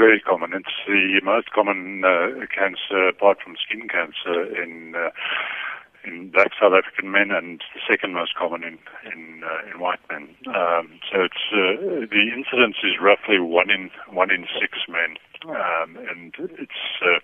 [0.00, 0.52] very common.
[0.54, 5.10] It's the most common uh, cancer, apart from skin cancer, in uh,
[6.02, 8.78] in black South African men, and the second most common in
[9.12, 10.32] in, uh, in white men.
[10.48, 16.00] Um, so it's uh, the incidence is roughly one in one in six men, um,
[16.08, 16.82] and it's.
[17.04, 17.20] Uh,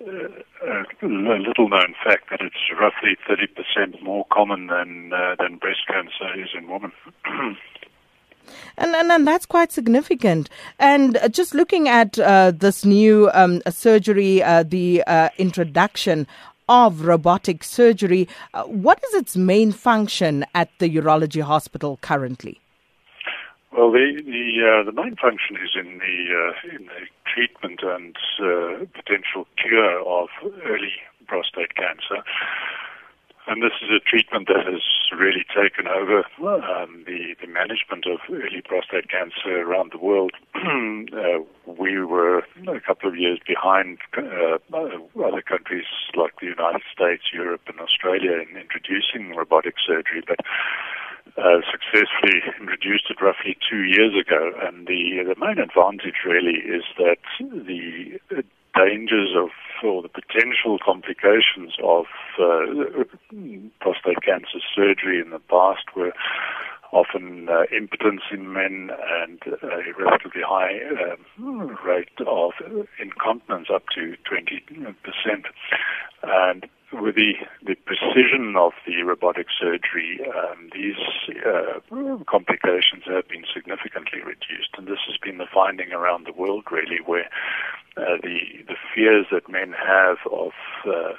[0.00, 5.80] uh, a little known fact that it's roughly 30% more common than uh, than breast
[5.86, 6.90] cancer is in women.
[8.76, 10.48] And, and, and that's quite significant.
[10.78, 16.26] And uh, just looking at uh, this new um, surgery, uh, the uh, introduction
[16.68, 22.60] of robotic surgery, uh, what is its main function at the urology hospital currently?
[23.72, 28.16] Well, the the, uh, the main function is in the in the treatment and
[28.92, 30.28] potential cure of
[30.64, 30.92] early
[31.26, 32.24] prostate cancer.
[33.50, 38.20] And this is a treatment that has really taken over um, the, the management of
[38.30, 40.30] early prostate cancer around the world.
[40.54, 44.62] uh, we were a couple of years behind uh,
[45.18, 50.38] other countries like the United States, Europe, and Australia in introducing robotic surgery, but
[51.36, 54.52] uh, successfully introduced it roughly two years ago.
[54.62, 58.14] And the the main advantage really is that the
[58.78, 59.50] dangers of
[59.82, 62.04] or the potential complications of
[62.38, 63.04] uh,
[63.80, 66.12] prostate cancer surgery in the past were
[66.92, 68.90] often uh, impotence in men
[69.22, 71.44] and a relatively high uh,
[71.86, 72.52] rate of
[73.00, 75.44] incontinence up to 20%.
[76.22, 80.98] And with the, the precision of the robotic surgery, um, these
[81.46, 81.78] uh,
[82.26, 84.74] complications have been significantly reduced.
[84.76, 87.28] And this has been the finding around the world, really, where
[87.96, 90.52] uh, the the fears that men have of
[90.86, 91.12] uh,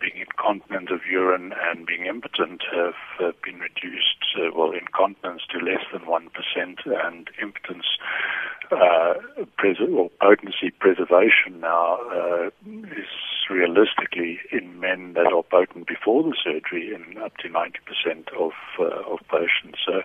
[0.00, 4.22] being incontinent of urine and being impotent have uh, been reduced.
[4.38, 7.86] Uh, well, incontinence to less than one percent, and impotence
[8.70, 9.14] uh,
[9.56, 11.98] pres- or potency preservation now
[12.64, 13.10] is
[13.50, 19.12] realistically in men that are potent before the surgery in up to 90% of uh,
[19.12, 19.78] of patients.
[19.84, 20.02] So,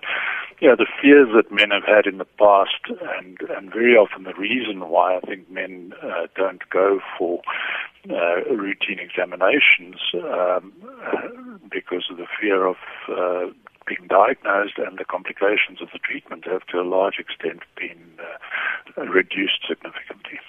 [0.62, 2.84] yeah, the fears that men have had in the past,
[3.18, 7.42] and and very often the reason why I think men uh, don't go for
[8.10, 10.74] uh, routine examinations um,
[11.72, 12.76] because of the fear of
[13.10, 13.48] uh,
[13.88, 18.02] being diagnosed and the complications of the treatment have to a large extent been
[18.98, 20.40] uh, reduced significantly.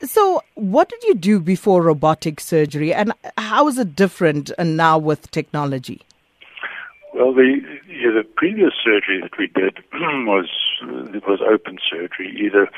[0.00, 5.30] So, what did you do before robotic surgery, and how is it different now with
[5.30, 6.02] technology?
[7.14, 9.78] Well, the yeah, the previous surgery that we did
[10.26, 10.50] was
[11.14, 12.68] it was open surgery, either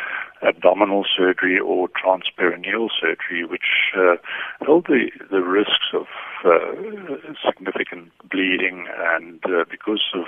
[0.43, 4.17] abdominal surgery or transperineal surgery, which uh,
[4.61, 6.05] held the the risks of
[6.45, 7.17] uh,
[7.49, 8.87] significant bleeding,
[9.17, 10.27] and uh, because of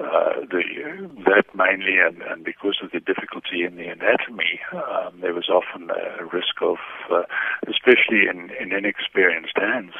[0.00, 0.62] uh, the
[1.24, 5.90] that mainly, and, and because of the difficulty in the anatomy, um, there was often
[5.90, 6.76] a risk of,
[7.10, 7.22] uh,
[7.68, 9.92] especially in, in inexperienced hands,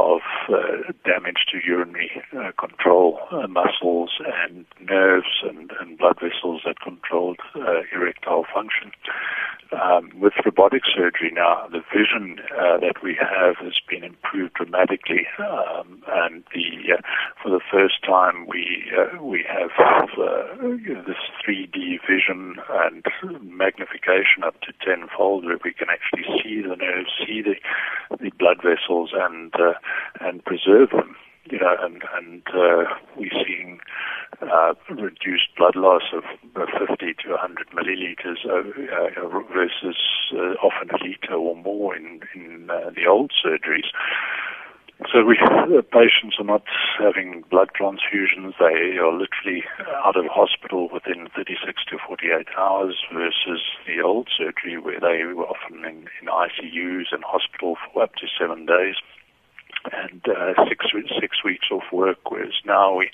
[0.00, 4.10] of uh, damage to urinary uh, control uh, muscles
[4.42, 8.90] and nerves and, and, blood vessels that controlled uh, erectile function.
[9.72, 15.28] Um, with robotic surgery now, the vision uh, that we have has been improved dramatically,
[15.38, 17.00] um, and the uh,
[17.40, 18.90] for the first time we
[19.22, 19.70] we have
[20.58, 23.04] you know, this 3D vision and
[23.42, 27.54] magnification up to tenfold, where we can actually see the nerves, see the
[28.18, 29.54] the blood vessels, and
[30.20, 31.14] and preserve them.
[31.48, 33.69] You know, and and uh, we're seeing
[34.42, 36.24] uh, reduced blood loss of
[36.54, 38.62] 50 to 100 milliliters uh,
[39.52, 39.96] versus
[40.32, 43.90] uh, often a liter or more in in uh, the old surgeries.
[45.08, 46.64] So we, the patients are not
[46.98, 48.52] having blood transfusions.
[48.60, 49.64] They are literally
[50.04, 55.46] out of hospital within 36 to 48 hours versus the old surgery where they were
[55.46, 58.96] often in, in ICUs and hospital for up to seven days
[59.92, 60.86] and uh, six
[61.20, 62.30] six weeks off work.
[62.30, 63.10] Whereas now we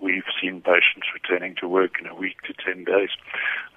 [0.00, 3.10] we've seen patients returning to work in a week to ten days,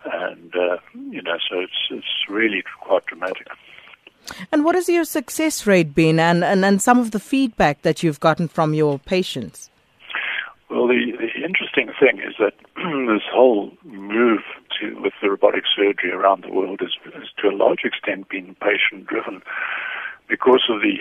[0.06, 3.48] and uh, you know, so it's it's really quite dramatic.
[4.52, 8.04] And what has your success rate been, and, and, and some of the feedback that
[8.04, 9.70] you've gotten from your patients?
[10.70, 14.42] Well, the, the interesting thing is that this whole move
[14.80, 18.56] to with the robotic surgery around the world is, is to a large extent been
[18.62, 19.42] patient driven
[20.28, 21.00] because of the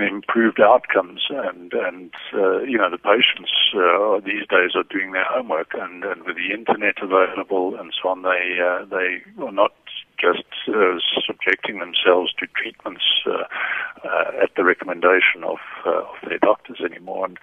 [0.00, 1.26] improved outcomes.
[1.30, 6.04] And and uh, you know the patients uh, these days are doing their homework and,
[6.04, 9.72] and with the internet available and so on they uh, they are not
[10.18, 13.44] just uh, subjecting themselves to treatments uh,
[14.04, 17.26] uh, at the recommendation of, of their doctors anymore.
[17.26, 17.38] And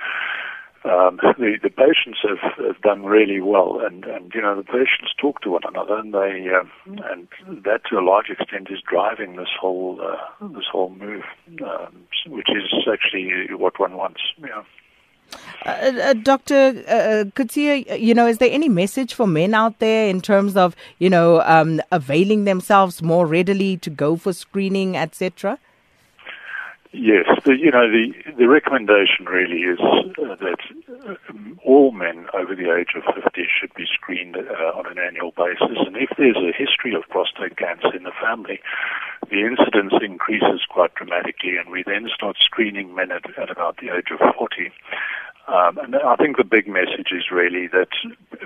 [0.86, 5.14] um, the, the patients have, have done really well, and, and you know the patients
[5.20, 6.64] talk to one another, and they uh,
[7.12, 7.28] and
[7.64, 11.24] that to a large extent is driving this whole uh, this whole move,
[11.64, 14.22] um, which is actually what one wants.
[14.38, 14.64] Yeah.
[15.66, 16.84] Uh, uh, Dr.
[16.88, 20.76] Uh, Coetzee, you know, is there any message for men out there in terms of,
[21.00, 25.58] you know, um, availing themselves more readily to go for screening, etc.?
[26.92, 30.62] Yes, the, you know the the recommendation really is uh, that
[31.30, 35.32] um, all men over the age of 50 should be screened uh, on an annual
[35.36, 38.60] basis, and if there's a history of prostate cancer in the family,
[39.30, 43.90] the incidence increases quite dramatically, and we then start screening men at, at about the
[43.94, 44.72] age of 40.
[45.48, 47.90] Um, and I think the big message is really that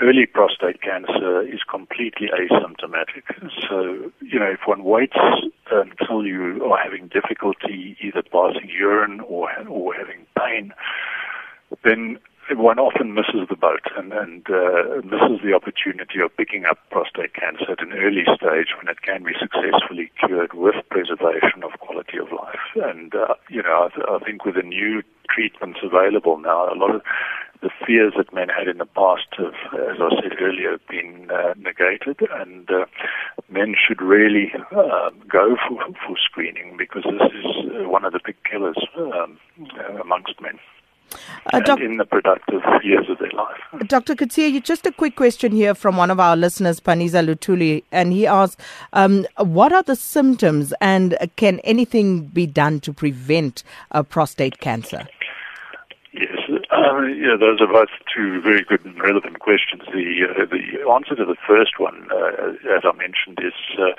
[0.01, 3.24] early prostate cancer is completely asymptomatic.
[3.69, 5.15] So, you know, if one waits
[5.71, 10.74] until you are having difficulty either passing urine or, or having pain,
[11.83, 12.19] then
[12.51, 17.33] one often misses the boat and, and uh, misses the opportunity of picking up prostate
[17.33, 22.18] cancer at an early stage when it can be successfully cured with preservation of quality
[22.18, 22.74] of life.
[22.75, 26.75] And, uh, you know, I, th- I think with the new treatments available now, a
[26.75, 27.01] lot of
[27.62, 31.54] the fears that men had in the past have, as I said earlier, been uh,
[31.57, 32.86] negated, and uh,
[33.59, 37.45] men should really um, go for, for screening because this is
[37.85, 39.38] uh, one of the big killers um,
[40.01, 40.57] amongst men.
[41.51, 43.88] Uh, doc- in the productive years of their life.
[43.88, 44.13] Dr.
[44.15, 48.27] Coetzee, just a quick question here from one of our listeners, Paniza Lutuli, and he
[48.27, 48.63] asks,
[48.94, 55.07] um, what are the symptoms and can anything be done to prevent uh, prostate cancer?
[56.80, 59.84] Uh, yeah, those are both two very good and relevant questions.
[59.92, 63.92] The uh, the answer to the first one, uh, as I mentioned, is uh,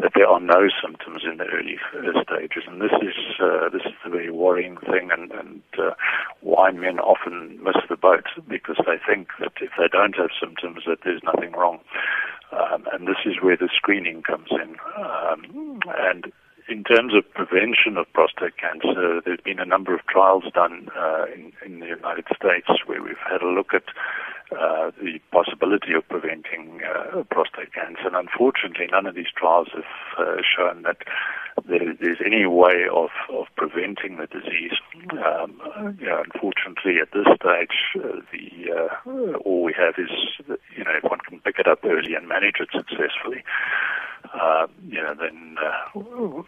[0.00, 1.78] that there are no symptoms in the early
[2.22, 5.90] stages, and this is uh, this is the very worrying thing, and, and uh,
[6.40, 10.84] why men often miss the boat because they think that if they don't have symptoms,
[10.86, 11.80] that there's nothing wrong,
[12.52, 16.32] um, and this is where the screening comes in, um, and
[16.90, 21.52] terms of prevention of prostate cancer, there's been a number of trials done uh, in,
[21.64, 23.84] in, the United States where we've had a look at
[24.50, 28.10] uh, the possibility of preventing uh, prostate cancer.
[28.10, 29.86] And unfortunately, none of these trials have
[30.18, 30.98] uh, shown that
[31.68, 34.74] there, there's any way of, of preventing the disease.
[35.12, 35.62] Um,
[36.00, 40.10] you know, unfortunately, at this stage, uh, the uh, all we have is
[40.76, 43.44] you know if one can pick it up early and manage it successfully
[44.32, 46.00] uh, you know, then uh,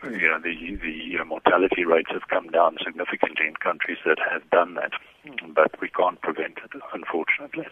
[0.08, 4.48] you know the the uh, mortality rates have come down significantly in countries that have
[4.50, 4.92] done that,
[5.54, 7.66] but we can't prevent it, unfortunately.